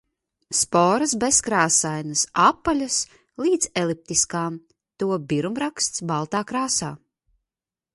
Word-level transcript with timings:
Sporas 0.59 1.11
bezkrāsainas, 1.23 2.25
apaļas 2.45 2.97
līdz 3.45 3.71
eliptiskām, 3.85 4.59
to 5.03 5.15
birumraksts 5.31 6.07
baltā 6.15 6.47
krāsā. 6.55 6.95